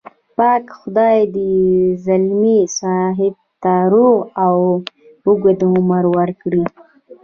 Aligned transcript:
پاک 0.37 0.63
خدای 0.79 1.19
دې 1.35 1.53
ځلمي 2.05 2.59
صاحب 2.79 3.33
ته 3.63 3.73
روغ 3.93 4.15
او 4.43 4.57
اوږد 5.25 5.59
عمر 5.71 6.03
ورکړي. 6.17 6.63